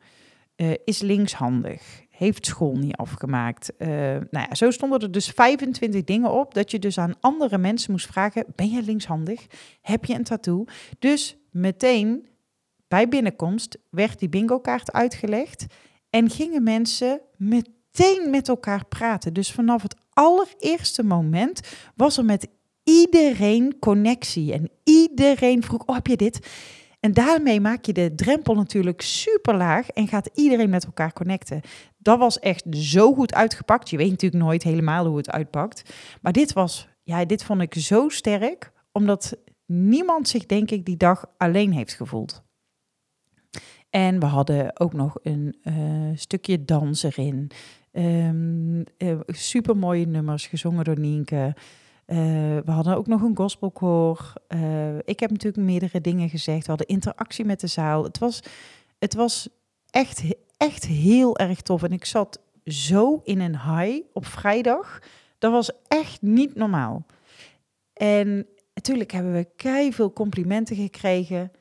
Is 0.85 1.01
linkshandig, 1.01 2.05
heeft 2.11 2.47
school 2.47 2.77
niet 2.77 2.97
afgemaakt. 2.97 3.73
Uh, 3.79 3.89
nou 4.31 4.47
ja, 4.49 4.55
zo 4.55 4.71
stonden 4.71 5.01
er 5.01 5.13
dus 5.13 5.29
25 5.29 6.05
dingen 6.05 6.31
op 6.31 6.55
dat 6.55 6.71
je 6.71 6.79
dus 6.79 6.99
aan 6.99 7.21
andere 7.21 7.59
mensen 7.59 7.91
moest 7.91 8.07
vragen: 8.07 8.45
ben 8.55 8.71
je 8.71 8.83
linkshandig? 8.83 9.47
Heb 9.81 10.05
je 10.05 10.15
een 10.15 10.25
tattoo? 10.25 10.65
Dus 10.99 11.37
meteen 11.51 12.27
bij 12.89 13.09
binnenkomst 13.09 13.79
werd 13.91 14.19
die 14.19 14.29
bingo 14.29 14.59
kaart 14.59 14.93
uitgelegd 14.93 15.67
en 16.11 16.31
gingen 16.31 16.63
mensen 16.63 17.21
meteen 17.37 18.31
met 18.31 18.49
elkaar 18.49 18.87
praten. 18.87 19.33
Dus 19.33 19.53
vanaf 19.53 19.83
het 19.83 19.97
allereerste 20.13 21.03
moment 21.03 21.61
was 21.95 22.17
er 22.17 22.25
met 22.25 22.49
iedereen 22.85 23.79
connectie 23.79 24.53
en 24.53 24.71
iedereen 24.85 25.63
vroeg: 25.63 25.83
oh, 25.87 25.95
heb 25.95 26.07
je 26.07 26.17
dit? 26.17 26.49
En 27.07 27.13
daarmee 27.13 27.61
maak 27.61 27.85
je 27.85 27.93
de 27.93 28.15
drempel 28.15 28.55
natuurlijk 28.55 29.01
super 29.01 29.57
laag 29.57 29.91
en 29.91 30.09
gaat 30.09 30.31
iedereen 30.35 30.71
met 30.71 30.85
elkaar 30.85 31.13
connecten. 31.13 31.61
Dat 31.99 32.19
was 32.19 32.39
echt 32.39 32.65
zo 32.71 33.15
goed 33.15 33.35
uitgepakt. 33.35 33.91
Je 33.91 33.97
weet 33.97 34.11
natuurlijk 34.11 34.43
nooit 34.43 34.63
helemaal 34.63 35.07
hoe 35.07 35.17
het 35.17 35.31
uitpakt. 35.31 35.95
Maar 36.21 36.33
dit 36.33 36.53
was, 36.53 36.89
ja, 37.03 37.25
dit 37.25 37.45
vond 37.45 37.61
ik 37.61 37.75
zo 37.75 38.09
sterk, 38.09 38.73
omdat 38.93 39.39
niemand 39.67 40.29
zich, 40.29 40.47
denk 40.47 40.71
ik, 40.71 40.85
die 40.85 40.97
dag 40.97 41.27
alleen 41.37 41.73
heeft 41.73 41.95
gevoeld. 41.95 42.43
En 43.91 44.21
we 44.21 44.27
hadden 44.27 44.81
ook 44.81 44.93
nog 44.93 45.19
een 45.23 45.57
uh, 45.63 45.75
stukje 46.15 46.65
dans 46.65 47.03
erin. 47.03 47.51
Um, 47.93 48.85
uh, 48.99 49.21
super 49.27 49.77
mooie 49.77 50.07
nummers, 50.07 50.47
gezongen 50.47 50.85
door 50.85 50.99
Nienke. 50.99 51.55
Uh, 52.07 52.17
we 52.65 52.71
hadden 52.71 52.97
ook 52.97 53.07
nog 53.07 53.23
een 53.23 53.37
gospelkoor. 53.37 54.33
Uh, 54.49 54.99
ik 54.99 55.21
heb 55.21 55.31
natuurlijk 55.31 55.67
meerdere 55.67 56.01
dingen 56.01 56.29
gezegd. 56.29 56.63
We 56.63 56.69
hadden 56.69 56.87
interactie 56.87 57.45
met 57.45 57.61
de 57.61 57.67
zaal. 57.67 58.05
Het 58.05 58.19
was, 58.19 58.43
het 58.99 59.15
was 59.15 59.49
echt, 59.91 60.23
echt 60.57 60.85
heel 60.87 61.39
erg 61.39 61.61
tof. 61.61 61.83
En 61.83 61.93
ik 61.93 62.05
zat 62.05 62.41
zo 62.65 63.21
in 63.25 63.41
een 63.41 63.61
high 63.61 64.07
op 64.13 64.27
vrijdag. 64.27 64.99
Dat 65.39 65.53
was 65.53 65.71
echt 65.89 66.23
niet 66.23 66.55
normaal. 66.55 67.07
En 67.93 68.47
natuurlijk 68.75 69.13
hebben 69.13 69.33
we 69.33 69.49
kei 69.57 69.93
veel 69.93 70.13
complimenten 70.13 70.77
gekregen. 70.77 71.53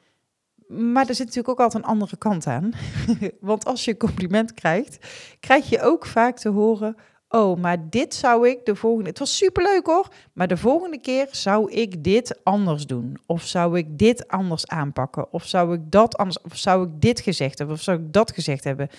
Maar 0.68 1.08
er 1.08 1.16
zit 1.16 1.26
natuurlijk 1.26 1.50
ook 1.50 1.66
altijd 1.66 1.84
een 1.84 1.90
andere 1.90 2.18
kant 2.18 2.48
aan. 2.48 2.72
Want 3.40 3.66
als 3.66 3.86
je 3.86 3.92
een 3.92 3.98
compliment 3.98 4.54
krijgt, 4.54 5.08
krijg 5.40 5.70
je 5.70 5.82
ook 5.82 6.06
vaak 6.06 6.38
te 6.38 6.50
horen: 6.50 6.96
Oh, 7.28 7.60
maar 7.60 7.90
dit 7.90 8.14
zou 8.14 8.50
ik 8.50 8.66
de 8.66 8.76
volgende. 8.76 9.10
Het 9.10 9.20
was 9.20 9.38
superleuk 9.38 9.86
hoor, 9.86 10.08
maar 10.34 10.48
de 10.48 10.58
volgende 10.58 11.00
keer 11.00 11.28
zou 11.32 11.72
ik 11.72 12.04
dit 12.04 12.44
anders 12.44 12.86
doen. 12.86 13.18
Of 13.26 13.44
zou 13.44 13.78
ik 13.78 13.98
dit 13.98 14.28
anders 14.28 14.68
aanpakken? 14.68 15.34
Of 15.34 15.46
zou 15.46 15.74
ik 15.74 15.92
dat 15.92 16.18
anders. 16.18 16.42
Of 16.42 16.58
zou 16.58 16.88
ik 16.88 17.02
dit 17.02 17.20
gezegd 17.20 17.58
hebben? 17.58 17.76
Of 17.76 17.82
zou 17.82 18.00
ik 18.00 18.14
dat 18.14 18.32
gezegd 18.32 18.64
hebben? 18.64 18.90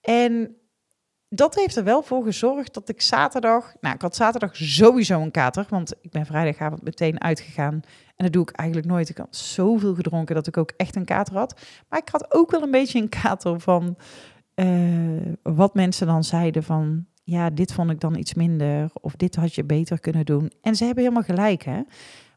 En 0.00 0.56
dat 1.28 1.54
heeft 1.54 1.76
er 1.76 1.84
wel 1.84 2.02
voor 2.02 2.24
gezorgd 2.24 2.74
dat 2.74 2.88
ik 2.88 3.00
zaterdag. 3.00 3.74
Nou, 3.80 3.94
ik 3.94 4.02
had 4.02 4.16
zaterdag 4.16 4.56
sowieso 4.56 5.20
een 5.20 5.30
kater, 5.30 5.66
want 5.68 5.94
ik 6.00 6.10
ben 6.10 6.26
vrijdagavond 6.26 6.82
meteen 6.82 7.20
uitgegaan. 7.20 7.80
En 8.16 8.24
dat 8.24 8.32
doe 8.32 8.42
ik 8.42 8.50
eigenlijk 8.50 8.88
nooit. 8.88 9.08
Ik 9.08 9.16
had 9.16 9.36
zoveel 9.36 9.94
gedronken 9.94 10.34
dat 10.34 10.46
ik 10.46 10.56
ook 10.56 10.72
echt 10.76 10.96
een 10.96 11.04
kater 11.04 11.34
had. 11.34 11.60
Maar 11.88 11.98
ik 11.98 12.08
had 12.08 12.34
ook 12.34 12.50
wel 12.50 12.62
een 12.62 12.70
beetje 12.70 13.00
een 13.00 13.08
kater 13.08 13.60
van 13.60 13.96
uh, 14.60 15.32
wat 15.42 15.74
mensen 15.74 16.06
dan 16.06 16.24
zeiden 16.24 16.62
van, 16.62 17.06
ja, 17.24 17.50
dit 17.50 17.72
vond 17.72 17.90
ik 17.90 18.00
dan 18.00 18.16
iets 18.16 18.34
minder 18.34 18.90
of 19.00 19.16
dit 19.16 19.36
had 19.36 19.54
je 19.54 19.64
beter 19.64 20.00
kunnen 20.00 20.24
doen. 20.24 20.52
En 20.62 20.76
ze 20.76 20.84
hebben 20.84 21.02
helemaal 21.02 21.24
gelijk, 21.24 21.62
hè. 21.62 21.82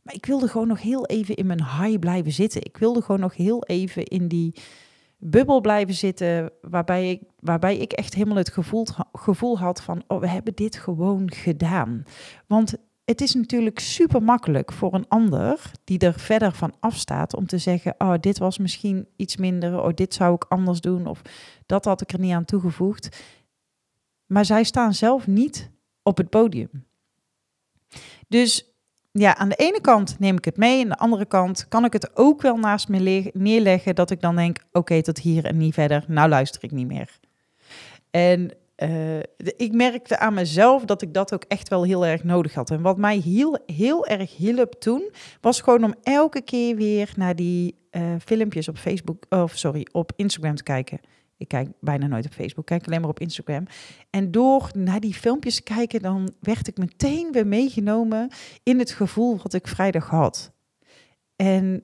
Maar 0.04 0.14
ik 0.14 0.26
wilde 0.26 0.48
gewoon 0.48 0.68
nog 0.68 0.82
heel 0.82 1.06
even 1.06 1.36
in 1.36 1.46
mijn 1.46 1.64
high 1.64 2.00
blijven 2.00 2.32
zitten. 2.32 2.66
Ik 2.66 2.78
wilde 2.78 3.02
gewoon 3.02 3.22
nog 3.22 3.36
heel 3.36 3.64
even 3.64 4.04
in 4.04 4.28
die 4.28 4.56
bubbel 5.18 5.62
blijven 5.62 5.94
zitten, 5.94 6.52
waarbij 6.62 7.10
ik, 7.10 7.22
waarbij 7.40 7.78
ik 7.78 7.92
echt 7.92 8.14
helemaal 8.14 8.38
het 8.38 8.52
gevoel, 8.52 8.88
gevoel 9.12 9.60
had 9.60 9.82
van, 9.82 10.04
oh, 10.08 10.20
we 10.20 10.28
hebben 10.28 10.56
dit 10.56 10.76
gewoon 10.76 11.32
gedaan. 11.32 12.04
Want 12.48 12.76
het 13.06 13.22
is 13.22 13.34
natuurlijk 13.34 13.80
super 13.80 14.24
makkelijk 14.24 14.72
voor 14.72 14.94
een 14.94 15.08
ander 15.08 15.72
die 15.84 16.00
er 16.00 16.20
verder 16.20 16.52
van 16.52 16.74
afstaat 16.80 17.36
om 17.36 17.46
te 17.46 17.58
zeggen: 17.58 17.96
Oh, 17.98 18.14
dit 18.20 18.38
was 18.38 18.58
misschien 18.58 19.08
iets 19.16 19.38
minder, 19.38 19.82
oh, 19.82 19.94
dit 19.94 20.14
zou 20.14 20.34
ik 20.36 20.46
anders 20.50 20.82
doen, 20.82 21.08
of 21.08 21.22
dat 21.66 21.86
had 21.86 22.02
ik 22.02 22.12
er 22.12 22.20
niet 22.20 22.34
aan 22.34 22.46
toegevoegd. 22.46 23.24
Maar 24.26 24.46
zij 24.46 24.64
staan 24.64 24.94
zelf 24.94 25.28
niet 25.28 25.72
op 26.04 26.18
het 26.18 26.30
podium. 26.30 26.86
Dus 28.28 28.74
ja, 29.12 29.36
aan 29.36 29.50
de 29.50 29.56
ene 29.56 29.82
kant 29.82 30.20
neem 30.20 30.38
ik 30.38 30.46
het 30.46 30.58
mee, 30.58 30.82
aan 30.82 30.90
de 30.90 30.98
andere 30.98 31.26
kant 31.26 31.68
kan 31.68 31.86
ik 31.86 31.94
het 31.94 32.18
ook 32.18 32.42
wel 32.42 32.58
naast 32.58 32.88
me 32.88 33.32
neerleggen 33.34 33.96
dat 33.96 34.12
ik 34.12 34.22
dan 34.22 34.36
denk: 34.36 34.58
Oké, 34.72 35.02
tot 35.02 35.20
hier 35.20 35.46
en 35.46 35.58
niet 35.58 35.74
verder, 35.74 36.06
nou 36.08 36.30
luister 36.30 36.64
ik 36.64 36.72
niet 36.72 36.88
meer. 36.88 37.20
En 38.12 38.52
uh, 38.78 39.20
ik 39.58 39.72
merkte 39.72 40.20
aan 40.20 40.34
mezelf 40.34 40.86
dat 40.86 41.02
ik 41.02 41.14
dat 41.14 41.34
ook 41.34 41.44
echt 41.44 41.70
wel 41.70 41.84
heel 41.84 42.06
erg 42.06 42.24
nodig 42.24 42.54
had. 42.54 42.72
En 42.72 42.82
wat 42.82 42.98
mij 42.98 43.18
heel, 43.18 43.60
heel 43.66 44.06
erg 44.06 44.38
hielp 44.38 44.74
toen, 44.74 45.12
was 45.42 45.62
gewoon 45.62 45.84
om 45.84 45.96
elke 46.04 46.42
keer 46.42 46.76
weer 46.76 47.14
naar 47.16 47.36
die 47.36 47.76
uh, 47.92 48.16
filmpjes 48.26 48.68
op 48.68 48.78
Facebook, 48.78 49.26
of 49.30 49.58
sorry, 49.58 49.88
op 49.92 50.12
Instagram 50.16 50.56
te 50.56 50.64
kijken. 50.64 51.00
Ik 51.38 51.48
kijk 51.48 51.70
bijna 51.80 52.08
nooit 52.08 52.26
op 52.26 52.34
Facebook, 52.34 52.66
kijk 52.66 52.86
alleen 52.86 53.02
maar 53.02 53.10
op 53.10 53.20
Instagram. 53.20 53.66
En 54.10 54.32
door 54.32 54.70
naar 54.76 55.00
die 55.00 55.14
filmpjes 55.14 55.56
te 55.56 55.64
kijken, 55.64 56.02
dan 56.02 56.34
werd 56.40 56.68
ik 56.68 56.78
meteen 56.78 57.32
weer 57.32 57.48
meegenomen 57.48 58.30
in 58.64 58.80
het 58.80 58.92
gevoel 58.92 59.38
wat 59.44 59.54
ik 59.54 59.68
vrijdag 59.68 60.10
had. 60.10 60.52
En 61.36 61.84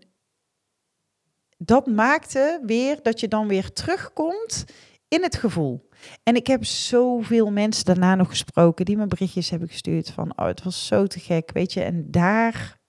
dat 1.57 1.87
maakte 1.87 2.61
weer 2.65 2.99
dat 3.01 3.19
je 3.19 3.27
dan 3.27 3.47
weer 3.47 3.71
terugkomt 3.71 4.65
in 5.07 5.23
het 5.23 5.35
gevoel. 5.35 5.88
En 6.23 6.35
ik 6.35 6.47
heb 6.47 6.65
zoveel 6.65 7.51
mensen 7.51 7.85
daarna 7.85 8.15
nog 8.15 8.29
gesproken 8.29 8.85
die 8.85 8.97
me 8.97 9.07
berichtjes 9.07 9.49
hebben 9.49 9.67
gestuurd 9.67 10.11
van, 10.11 10.33
oh, 10.35 10.45
het 10.45 10.63
was 10.63 10.87
zo 10.87 11.07
te 11.07 11.19
gek, 11.19 11.51
weet 11.53 11.73
je. 11.73 11.81
En 11.81 12.11
daar 12.11 12.79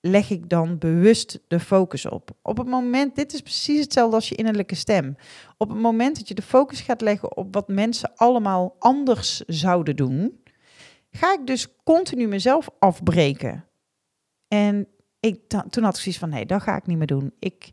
leg 0.00 0.30
ik 0.30 0.48
dan 0.48 0.78
bewust 0.78 1.40
de 1.48 1.60
focus 1.60 2.06
op. 2.06 2.30
Op 2.42 2.58
het 2.58 2.66
moment, 2.66 3.16
dit 3.16 3.32
is 3.32 3.40
precies 3.40 3.80
hetzelfde 3.80 4.14
als 4.14 4.28
je 4.28 4.34
innerlijke 4.34 4.74
stem. 4.74 5.16
Op 5.56 5.68
het 5.68 5.78
moment 5.78 6.16
dat 6.16 6.28
je 6.28 6.34
de 6.34 6.42
focus 6.42 6.80
gaat 6.80 7.00
leggen 7.00 7.36
op 7.36 7.54
wat 7.54 7.68
mensen 7.68 8.12
allemaal 8.14 8.76
anders 8.78 9.40
zouden 9.40 9.96
doen, 9.96 10.42
ga 11.10 11.32
ik 11.32 11.46
dus 11.46 11.76
continu 11.84 12.26
mezelf 12.26 12.68
afbreken. 12.78 13.64
En 14.48 14.88
ik, 15.20 15.48
toen 15.48 15.84
had 15.84 15.96
ik 15.96 16.02
zoiets 16.02 16.20
van, 16.20 16.28
nee, 16.28 16.46
dat 16.46 16.62
ga 16.62 16.76
ik 16.76 16.86
niet 16.86 16.98
meer 16.98 17.06
doen. 17.06 17.32
Ik 17.38 17.70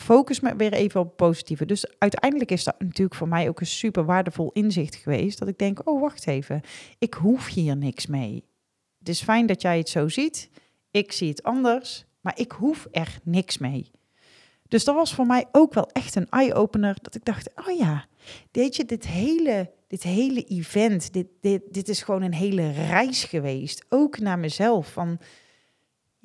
focus 0.00 0.40
me 0.40 0.56
weer 0.56 0.72
even 0.72 1.00
op 1.00 1.16
positieve. 1.16 1.66
Dus 1.66 1.98
uiteindelijk 1.98 2.50
is 2.50 2.64
dat 2.64 2.74
natuurlijk 2.78 3.16
voor 3.16 3.28
mij 3.28 3.48
ook 3.48 3.60
een 3.60 3.66
super 3.66 4.04
waardevol 4.04 4.50
inzicht 4.52 4.94
geweest. 4.94 5.38
Dat 5.38 5.48
ik 5.48 5.58
denk, 5.58 5.88
oh 5.88 6.00
wacht 6.00 6.26
even, 6.26 6.60
ik 6.98 7.14
hoef 7.14 7.46
hier 7.46 7.76
niks 7.76 8.06
mee. 8.06 8.44
Het 8.98 9.08
is 9.08 9.22
fijn 9.22 9.46
dat 9.46 9.62
jij 9.62 9.78
het 9.78 9.88
zo 9.88 10.08
ziet. 10.08 10.50
Ik 10.90 11.12
zie 11.12 11.28
het 11.28 11.42
anders, 11.42 12.04
maar 12.20 12.38
ik 12.38 12.52
hoef 12.52 12.88
er 12.90 13.18
niks 13.22 13.58
mee. 13.58 13.90
Dus 14.68 14.84
dat 14.84 14.94
was 14.94 15.14
voor 15.14 15.26
mij 15.26 15.44
ook 15.52 15.74
wel 15.74 15.90
echt 15.92 16.14
een 16.14 16.28
eye-opener. 16.30 16.96
Dat 17.02 17.14
ik 17.14 17.24
dacht, 17.24 17.50
oh 17.54 17.76
ja, 17.78 18.06
weet 18.52 18.76
je, 18.76 18.84
dit 18.84 19.06
hele, 19.06 19.70
dit 19.86 20.02
hele 20.02 20.44
event, 20.44 21.12
dit, 21.12 21.26
dit, 21.40 21.62
dit 21.70 21.88
is 21.88 22.02
gewoon 22.02 22.22
een 22.22 22.34
hele 22.34 22.70
reis 22.70 23.24
geweest. 23.24 23.84
Ook 23.88 24.18
naar 24.18 24.38
mezelf. 24.38 24.92
Van 24.92 25.18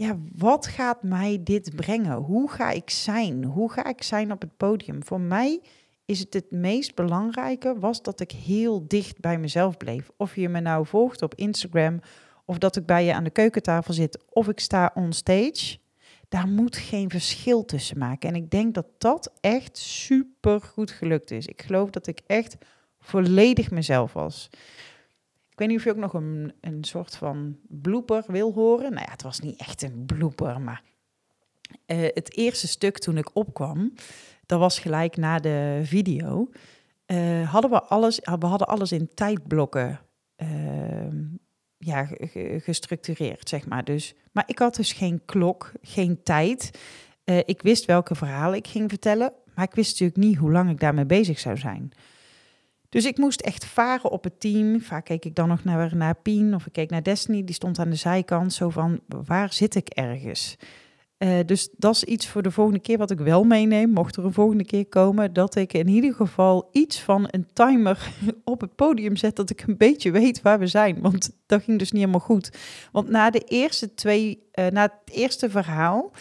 ja, 0.02 0.18
wat 0.36 0.68
gaat 0.68 1.04
mij 1.04 1.40
dit 1.44 1.76
brengen? 1.76 2.18
Hoe 2.18 2.50
ga 2.50 2.72
ik 2.72 2.90
zijn? 2.90 3.44
Hoe 3.44 3.72
ga 3.72 3.86
ik 3.86 4.04
zijn 4.04 4.32
op 4.32 4.42
het 4.42 4.58
podium? 4.58 5.04
Voor 5.04 5.22
mij 5.22 5.62
is 6.06 6.20
het 6.20 6.34
het 6.34 6.52
meest 6.52 6.96
belangrijke 6.96 7.80
was 7.80 8.02
dat 8.02 8.20
ik 8.20 8.32
heel 8.32 8.88
dicht 8.88 9.20
bij 9.20 9.38
mezelf 9.38 9.78
bleef. 9.78 10.10
Of 10.18 10.36
je 10.36 10.50
me 10.50 10.60
nou 10.60 10.86
volgt 10.86 11.22
op 11.22 11.36
Instagram, 11.36 12.00
of 12.46 12.58
dat 12.58 12.76
ik 12.76 12.86
bij 12.86 13.06
je 13.06 13.14
aan 13.14 13.24
de 13.24 13.30
keukentafel 13.30 13.94
zit, 13.94 14.24
of 14.30 14.48
ik 14.48 14.60
sta 14.60 14.92
on 14.94 15.14
stage. 15.14 15.78
Daar 16.30 16.48
moet 16.48 16.78
geen 16.78 17.10
verschil 17.10 17.66
tussen 17.66 17.98
maken. 17.98 18.30
En 18.30 18.36
ik 18.36 18.50
denk 18.50 18.74
dat 18.74 18.88
dat 18.98 19.34
echt 19.42 19.78
super 19.78 20.62
goed 20.62 20.92
gelukt 20.92 21.32
is. 21.32 21.46
Ik 21.46 21.62
geloof 21.62 21.90
dat 21.90 22.08
ik 22.08 22.22
echt 22.28 22.58
volledig 23.00 23.72
mezelf 23.72 24.14
was 24.14 24.50
weet 25.62 25.70
niet 25.70 25.80
of 25.80 25.84
je 25.84 25.92
ook 25.92 26.12
nog 26.12 26.14
een, 26.14 26.54
een 26.62 26.84
soort 26.84 27.16
van 27.16 27.58
blooper 27.68 28.24
wil 28.28 28.54
horen. 28.54 28.94
Nou 28.94 29.06
ja, 29.06 29.12
het 29.12 29.22
was 29.22 29.40
niet 29.40 29.60
echt 29.60 29.82
een 29.82 30.06
blooper, 30.06 30.62
maar 30.62 30.84
uh, 31.88 32.08
het 32.14 32.38
eerste 32.38 32.68
stuk 32.68 32.98
toen 32.98 33.18
ik 33.18 33.36
opkwam, 33.36 33.94
dat 34.46 34.60
was 34.60 34.80
gelijk 34.80 35.18
na 35.18 35.40
de 35.40 35.82
video, 35.84 36.50
uh, 37.08 37.52
hadden 37.52 37.72
we 37.72 37.82
alles, 37.82 38.20
we 38.40 38.46
hadden 38.46 38.68
alles 38.68 38.92
in 38.92 39.14
tijdblokken 39.14 40.00
uh, 40.38 40.48
ja, 41.78 42.08
gestructureerd, 42.58 43.50
zeg 43.50 43.66
maar. 43.68 43.84
Dus, 43.84 44.14
maar 44.32 44.44
ik 44.48 44.60
had 44.60 44.76
dus 44.76 44.94
geen 44.94 45.22
klok, 45.26 45.72
geen 45.82 46.24
tijd. 46.24 46.80
Uh, 47.26 47.38
ik 47.38 47.62
wist 47.62 47.86
welke 47.86 48.16
verhalen 48.16 48.58
ik 48.58 48.68
ging 48.68 48.90
vertellen, 48.90 49.34
maar 49.56 49.66
ik 49.66 49.76
wist 49.76 49.92
natuurlijk 49.92 50.28
niet 50.28 50.38
hoe 50.38 50.52
lang 50.52 50.70
ik 50.70 50.80
daarmee 50.80 51.06
bezig 51.06 51.40
zou 51.40 51.58
zijn. 51.58 51.92
Dus 52.92 53.06
ik 53.06 53.18
moest 53.18 53.42
echt 53.42 53.66
varen 53.66 54.12
op 54.12 54.24
het 54.24 54.40
team. 54.40 54.82
Vaak 54.82 55.06
keek 55.06 55.26
ik 55.26 55.36
dan 55.36 55.48
nog 55.48 55.64
naar, 55.64 55.96
naar 55.96 56.16
Pien 56.16 56.56
of 56.56 56.66
ik 56.66 56.72
keek 56.72 56.90
naar 56.90 57.04
Destiny. 57.04 57.44
Die 57.44 57.56
stond 57.56 57.80
aan 57.80 57.90
de 57.90 57.96
zijkant 57.96 58.54
zo 58.54 58.70
van, 58.70 59.00
waar 59.08 59.54
zit 59.54 59.76
ik 59.76 59.90
ergens? 59.90 60.58
Uh, 61.18 61.40
dus 61.46 61.70
dat 61.78 61.96
is 61.96 62.04
iets 62.04 62.28
voor 62.28 62.42
de 62.42 62.52
volgende 62.52 62.80
keer 62.80 62.98
wat 62.98 63.12
ik 63.12 63.20
wel 63.20 63.44
meeneem, 63.44 63.90
mocht 63.90 64.16
er 64.16 64.26
een 64.26 64.34
volgende 64.34 64.66
keer 64.66 64.86
komen, 64.86 65.34
dat 65.34 65.56
ik 65.56 65.74
in 65.74 65.88
ieder 65.88 66.14
geval 66.14 66.70
iets 66.72 67.00
van 67.00 67.28
een 67.30 67.48
timer 67.54 68.12
op 68.44 68.62
het 68.62 68.76
podium 68.76 69.16
zet, 69.16 69.36
dat 69.36 69.50
ik 69.50 69.64
een 69.68 69.78
beetje 69.78 70.12
weet 70.12 70.42
waar 70.42 70.60
we 70.60 70.68
zijn. 70.68 71.02
Want 71.02 71.32
dat 71.46 71.64
ging 71.64 71.80
dus 71.80 71.92
niet 71.92 72.02
helemaal 72.02 72.26
goed. 72.26 72.52
Want 72.92 73.10
na 73.10 73.30
de 73.30 73.40
eerste 73.40 73.94
twee, 73.94 74.44
uh, 74.56 74.68
na 74.68 74.82
het 74.82 75.16
eerste 75.16 75.50
verhaal, 75.50 76.12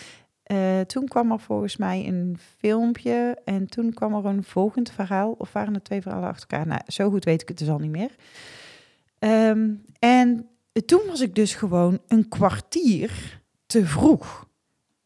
uh, 0.53 0.81
toen 0.81 1.09
kwam 1.09 1.33
er 1.33 1.41
volgens 1.41 1.77
mij 1.77 2.07
een 2.07 2.39
filmpje 2.59 3.39
en 3.45 3.67
toen 3.67 3.93
kwam 3.93 4.15
er 4.15 4.25
een 4.25 4.45
volgend 4.45 4.91
verhaal. 4.91 5.35
Of 5.39 5.53
waren 5.53 5.75
er 5.75 5.83
twee 5.83 6.03
verhalen 6.03 6.29
achter 6.29 6.49
elkaar? 6.49 6.67
Nou, 6.67 6.81
zo 6.87 7.11
goed 7.11 7.25
weet 7.25 7.43
ik 7.43 7.49
het 7.49 7.59
dus 7.59 7.69
al 7.69 7.79
niet 7.79 7.91
meer. 7.91 8.11
Um, 9.19 9.85
en 9.99 10.49
toen 10.87 11.01
was 11.07 11.21
ik 11.21 11.35
dus 11.35 11.55
gewoon 11.55 11.99
een 12.09 12.29
kwartier 12.29 13.41
te 13.67 13.87
vroeg. 13.87 14.49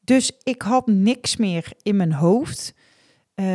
Dus 0.00 0.32
ik 0.42 0.62
had 0.62 0.86
niks 0.86 1.36
meer 1.36 1.72
in 1.82 1.96
mijn 1.96 2.12
hoofd. 2.12 2.74
Uh, 3.34 3.46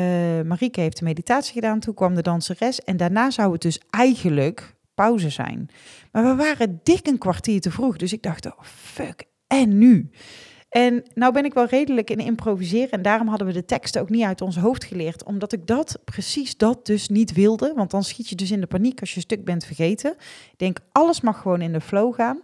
Marieke 0.41 0.81
heeft 0.81 0.97
de 0.97 1.05
meditatie 1.05 1.53
gedaan, 1.53 1.79
toen 1.79 1.93
kwam 1.93 2.15
de 2.15 2.21
danseres. 2.21 2.83
En 2.83 2.97
daarna 2.97 3.29
zou 3.29 3.51
het 3.51 3.61
dus 3.61 3.79
eigenlijk 3.89 4.75
pauze 4.93 5.29
zijn. 5.29 5.69
Maar 6.11 6.23
we 6.23 6.43
waren 6.43 6.79
dik 6.83 7.07
een 7.07 7.17
kwartier 7.17 7.61
te 7.61 7.71
vroeg. 7.71 7.97
Dus 7.97 8.13
ik 8.13 8.23
dacht, 8.23 8.45
oh 8.45 8.61
fuck, 8.61 9.23
en 9.47 9.77
nu? 9.77 10.09
En 10.69 11.03
nou 11.13 11.33
ben 11.33 11.45
ik 11.45 11.53
wel 11.53 11.65
redelijk 11.65 12.09
in 12.09 12.19
improviseren 12.19 12.91
en 12.91 13.01
daarom 13.01 13.27
hadden 13.27 13.47
we 13.47 13.53
de 13.53 13.65
teksten 13.65 14.01
ook 14.01 14.09
niet 14.09 14.23
uit 14.23 14.41
ons 14.41 14.57
hoofd 14.57 14.83
geleerd, 14.83 15.23
omdat 15.23 15.53
ik 15.53 15.67
dat, 15.67 15.99
precies 16.05 16.57
dat 16.57 16.85
dus 16.85 17.07
niet 17.07 17.33
wilde, 17.33 17.73
want 17.75 17.91
dan 17.91 18.03
schiet 18.03 18.29
je 18.29 18.35
dus 18.35 18.51
in 18.51 18.61
de 18.61 18.67
paniek 18.67 18.99
als 18.99 19.09
je 19.09 19.15
een 19.15 19.21
stuk 19.21 19.45
bent 19.45 19.65
vergeten. 19.65 20.11
Ik 20.51 20.57
denk, 20.57 20.79
alles 20.91 21.21
mag 21.21 21.41
gewoon 21.41 21.61
in 21.61 21.73
de 21.73 21.81
flow 21.81 22.13
gaan. 22.13 22.41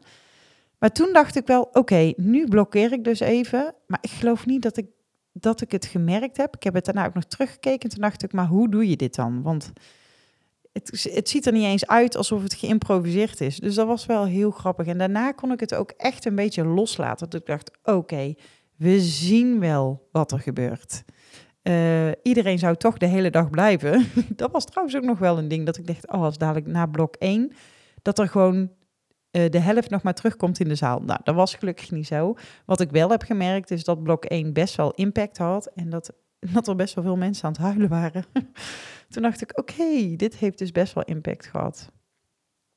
Maar 0.80 0.92
toen 0.92 1.14
dacht 1.14 1.36
ik 1.36 1.48
wel, 1.48 1.70
oké, 1.72 2.14
nu 2.18 2.48
blokkeer 2.48 2.92
ik 2.92 3.04
dus 3.04 3.20
even, 3.20 3.74
maar 3.88 4.00
ik 4.02 4.10
geloof 4.10 4.46
niet 4.46 4.62
dat 4.62 4.78
ik, 4.78 4.86
dat 5.32 5.62
ik 5.62 5.72
het 5.72 5.86
gemerkt 5.86 6.38
heb. 6.38 6.56
Ik 6.56 6.64
heb 6.64 6.74
het 6.74 6.86
daarna 6.86 7.06
ook 7.06 7.14
nog 7.14 7.26
teruggekeken 7.26 7.80
en 7.80 7.90
toen 7.90 8.02
dacht 8.02 8.24
ik, 8.24 8.34
maar 8.34 8.48
hoe 8.48 8.70
doe 8.70 8.90
je 8.90 8.96
dit 8.96 9.16
dan? 9.16 9.42
Want 9.42 9.72
het, 10.76 11.10
het 11.14 11.30
ziet 11.30 11.46
er 11.46 11.52
niet 11.52 11.64
eens 11.64 11.88
uit 11.88 12.16
alsof 12.16 12.44
het 12.44 12.54
geïmproviseerd 12.54 13.42
is. 13.42 13.60
Dus 13.60 13.76
dat 13.76 13.88
was 13.88 14.06
wel 14.06 14.26
heel 14.26 14.52
grappig. 14.52 14.88
En 14.88 14.98
daarna 14.98 15.32
kon 15.32 15.52
ik 15.52 15.60
het 15.60 15.76
ook 15.76 15.92
echt 15.98 16.26
een 16.26 16.36
beetje 16.36 16.66
loslaten. 16.66 17.30
Dat 17.30 17.42
ik 17.42 17.48
dacht, 17.48 17.72
oké, 17.84 18.34
We 18.76 19.00
zien 19.00 19.60
wel 19.60 20.08
wat 20.12 20.32
er 20.32 20.40
gebeurt. 20.40 21.04
Uh, 21.64 22.12
iedereen 22.24 22.60
zou 22.60 22.76
toch 22.76 22.98
de 22.98 23.06
hele 23.06 23.30
dag 23.30 23.50
blijven. 23.50 24.06
dat 24.36 24.52
was 24.52 24.66
trouwens 24.66 24.98
ook 24.98 25.04
nog 25.04 25.20
wel 25.20 25.38
een 25.38 25.48
ding 25.48 25.66
dat 25.66 25.78
ik 25.78 25.88
dacht, 25.88 26.12
oh, 26.12 26.22
als 26.22 26.38
dadelijk 26.38 26.68
na 26.68 26.86
blok 26.86 27.16
1, 27.16 27.52
dat 28.02 28.20
er 28.20 28.28
gewoon 28.28 28.72
uh, 29.32 29.50
de 29.50 29.60
helft 29.60 29.90
nog 29.90 30.04
maar 30.04 30.14
terugkomt 30.14 30.60
in 30.60 30.68
de 30.68 30.76
zaal. 30.76 31.00
Nou, 31.00 31.20
dat 31.24 31.36
was 31.36 31.56
gelukkig 31.56 31.92
niet 31.92 32.08
zo. 32.08 32.36
Wat 32.66 32.80
ik 32.80 32.92
wel 32.92 33.10
heb 33.10 33.22
gemerkt 33.22 33.72
is 33.72 33.84
dat 33.84 34.04
blok 34.04 34.26
1 34.26 34.54
best 34.54 34.76
wel 34.76 34.92
impact 34.92 35.38
had 35.38 35.66
en 35.66 35.90
dat, 35.90 36.14
dat 36.54 36.68
er 36.68 36.76
best 36.76 36.94
wel 36.94 37.04
veel 37.04 37.18
mensen 37.18 37.46
aan 37.46 37.52
het 37.52 37.62
huilen 37.62 37.90
waren. 37.90 38.26
Toen 39.10 39.22
dacht 39.22 39.42
ik, 39.42 39.60
oké, 39.60 40.16
dit 40.16 40.36
heeft 40.36 40.58
dus 40.58 40.72
best 40.72 40.94
wel 40.94 41.04
impact 41.04 41.46
gehad. 41.46 41.92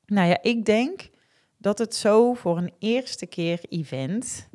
Nou 0.07 0.29
ja, 0.29 0.43
ik 0.43 0.65
denk 0.65 1.11
dat 1.57 1.79
het 1.79 1.95
zo 1.95 2.35
voor 2.35 2.59
een 2.59 2.73
eerste 2.79 3.27
keer 3.27 3.61
event 3.69 4.49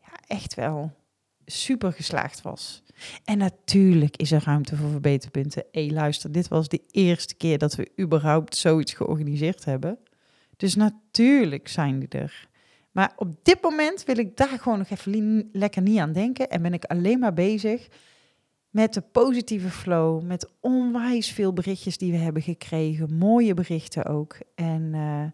ja, 0.00 0.12
echt 0.26 0.54
wel 0.54 0.92
super 1.46 1.92
geslaagd 1.92 2.42
was. 2.42 2.82
En 3.24 3.38
natuurlijk 3.38 4.16
is 4.16 4.32
er 4.32 4.42
ruimte 4.44 4.76
voor 4.76 4.90
verbeterpunten. 4.90 5.64
Hé, 5.72 5.88
luister, 5.90 6.32
dit 6.32 6.48
was 6.48 6.68
de 6.68 6.82
eerste 6.90 7.34
keer 7.34 7.58
dat 7.58 7.74
we 7.74 7.90
überhaupt 8.00 8.56
zoiets 8.56 8.92
georganiseerd 8.92 9.64
hebben. 9.64 9.98
Dus 10.56 10.74
natuurlijk 10.74 11.68
zijn 11.68 11.98
die 11.98 12.08
er. 12.08 12.48
Maar 12.90 13.12
op 13.16 13.44
dit 13.44 13.62
moment 13.62 14.04
wil 14.04 14.18
ik 14.18 14.36
daar 14.36 14.58
gewoon 14.58 14.78
nog 14.78 14.90
even 14.90 15.48
lekker 15.52 15.82
niet 15.82 15.98
aan 15.98 16.12
denken. 16.12 16.48
En 16.50 16.62
ben 16.62 16.72
ik 16.72 16.84
alleen 16.84 17.18
maar 17.18 17.34
bezig 17.34 17.88
met 18.72 18.94
de 18.94 19.00
positieve 19.00 19.70
flow, 19.70 20.22
met 20.22 20.52
onwijs 20.60 21.30
veel 21.30 21.52
berichtjes 21.52 21.98
die 21.98 22.12
we 22.12 22.18
hebben 22.18 22.42
gekregen, 22.42 23.14
mooie 23.14 23.54
berichten 23.54 24.04
ook. 24.04 24.38
En 24.54 24.82
uh, 24.94 25.24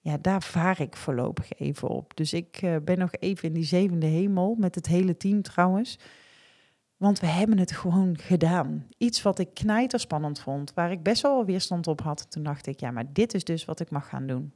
ja, 0.00 0.18
daar 0.20 0.42
vaar 0.42 0.80
ik 0.80 0.96
voorlopig 0.96 1.52
even 1.52 1.88
op. 1.88 2.16
Dus 2.16 2.32
ik 2.32 2.62
uh, 2.62 2.76
ben 2.84 2.98
nog 2.98 3.10
even 3.18 3.48
in 3.48 3.54
die 3.54 3.64
zevende 3.64 4.06
hemel 4.06 4.54
met 4.58 4.74
het 4.74 4.86
hele 4.86 5.16
team 5.16 5.42
trouwens. 5.42 5.98
Want 6.96 7.20
we 7.20 7.26
hebben 7.26 7.58
het 7.58 7.72
gewoon 7.72 8.18
gedaan. 8.18 8.86
Iets 8.98 9.22
wat 9.22 9.38
ik 9.38 9.54
knijterspannend 9.54 10.40
vond, 10.40 10.74
waar 10.74 10.90
ik 10.90 11.02
best 11.02 11.22
wel 11.22 11.44
weerstand 11.44 11.86
op 11.86 12.00
had. 12.00 12.30
Toen 12.30 12.42
dacht 12.42 12.66
ik, 12.66 12.80
ja, 12.80 12.90
maar 12.90 13.12
dit 13.12 13.34
is 13.34 13.44
dus 13.44 13.64
wat 13.64 13.80
ik 13.80 13.90
mag 13.90 14.08
gaan 14.08 14.26
doen. 14.26 14.52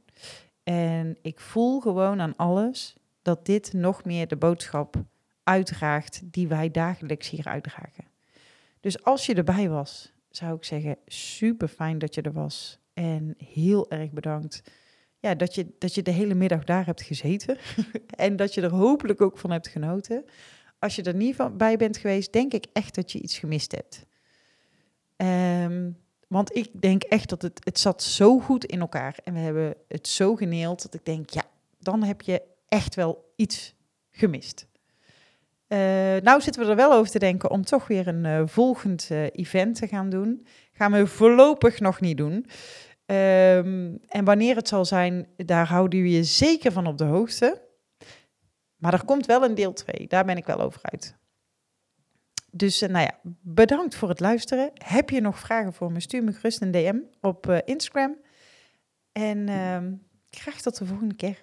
En 0.63 1.17
ik 1.21 1.39
voel 1.39 1.79
gewoon 1.79 2.21
aan 2.21 2.35
alles 2.35 2.95
dat 3.21 3.45
dit 3.45 3.73
nog 3.73 4.05
meer 4.05 4.27
de 4.27 4.35
boodschap 4.35 4.95
uitdraagt 5.43 6.21
die 6.23 6.47
wij 6.47 6.71
dagelijks 6.71 7.29
hier 7.29 7.45
uitdragen. 7.45 8.10
Dus 8.81 9.03
als 9.03 9.25
je 9.25 9.33
erbij 9.33 9.69
was, 9.69 10.13
zou 10.29 10.55
ik 10.55 10.63
zeggen, 10.63 10.97
super 11.05 11.67
fijn 11.67 11.97
dat 11.99 12.15
je 12.15 12.21
er 12.21 12.33
was. 12.33 12.79
En 12.93 13.35
heel 13.37 13.89
erg 13.89 14.11
bedankt 14.11 14.63
ja, 15.21 15.35
dat, 15.35 15.55
je, 15.55 15.67
dat 15.77 15.95
je 15.95 16.01
de 16.01 16.11
hele 16.11 16.33
middag 16.33 16.63
daar 16.63 16.85
hebt 16.85 17.01
gezeten. 17.01 17.57
en 18.15 18.35
dat 18.35 18.53
je 18.53 18.61
er 18.61 18.71
hopelijk 18.71 19.21
ook 19.21 19.37
van 19.37 19.51
hebt 19.51 19.67
genoten. 19.67 20.25
Als 20.79 20.95
je 20.95 21.03
er 21.03 21.15
niet 21.15 21.35
van 21.35 21.57
bij 21.57 21.77
bent 21.77 21.97
geweest, 21.97 22.33
denk 22.33 22.53
ik 22.53 22.65
echt 22.73 22.95
dat 22.95 23.11
je 23.11 23.21
iets 23.21 23.39
gemist 23.39 23.71
hebt. 23.71 24.05
Um, 25.65 25.97
want 26.27 26.55
ik 26.55 26.81
denk 26.81 27.03
echt 27.03 27.29
dat 27.29 27.41
het, 27.41 27.61
het 27.63 27.79
zat 27.79 28.03
zo 28.03 28.39
goed 28.39 28.65
in 28.65 28.79
elkaar. 28.79 29.17
En 29.23 29.33
we 29.33 29.39
hebben 29.39 29.75
het 29.87 30.07
zo 30.07 30.35
geneeld 30.35 30.81
dat 30.81 30.93
ik 30.93 31.05
denk, 31.05 31.29
ja, 31.29 31.43
dan 31.79 32.03
heb 32.03 32.21
je 32.21 32.41
echt 32.67 32.95
wel 32.95 33.33
iets 33.35 33.73
gemist. 34.11 34.65
Uh, 35.73 35.77
nou 36.21 36.41
zitten 36.41 36.63
we 36.63 36.69
er 36.69 36.75
wel 36.75 36.93
over 36.93 37.11
te 37.11 37.19
denken 37.19 37.51
om 37.51 37.63
toch 37.63 37.87
weer 37.87 38.07
een 38.07 38.25
uh, 38.25 38.41
volgend 38.45 39.09
uh, 39.11 39.23
event 39.31 39.75
te 39.75 39.87
gaan 39.87 40.09
doen. 40.09 40.45
Gaan 40.71 40.91
we 40.91 41.07
voorlopig 41.07 41.79
nog 41.79 41.99
niet 41.99 42.17
doen. 42.17 42.33
Um, 43.05 43.99
en 44.07 44.23
wanneer 44.23 44.55
het 44.55 44.67
zal 44.67 44.85
zijn, 44.85 45.27
daar 45.35 45.67
houden 45.67 46.01
we 46.01 46.09
je 46.09 46.23
zeker 46.23 46.71
van 46.71 46.87
op 46.87 46.97
de 46.97 47.03
hoogte. 47.03 47.61
Maar 48.75 48.93
er 48.93 49.05
komt 49.05 49.25
wel 49.25 49.43
een 49.43 49.55
deel 49.55 49.73
2, 49.73 50.07
daar 50.07 50.25
ben 50.25 50.37
ik 50.37 50.45
wel 50.45 50.61
over 50.61 50.81
uit. 50.83 51.15
Dus 52.51 52.79
nou 52.79 52.99
ja, 52.99 53.19
bedankt 53.41 53.95
voor 53.95 54.09
het 54.09 54.19
luisteren. 54.19 54.71
Heb 54.73 55.09
je 55.09 55.21
nog 55.21 55.39
vragen 55.39 55.73
voor 55.73 55.91
me? 55.91 55.99
Stuur 55.99 56.23
me 56.23 56.33
gerust 56.33 56.61
een 56.61 56.71
DM 56.71 56.97
op 57.21 57.61
Instagram. 57.65 58.17
En 59.11 59.47
uh, 59.47 59.77
graag 60.29 60.61
tot 60.61 60.77
de 60.77 60.85
volgende 60.85 61.15
keer. 61.15 61.41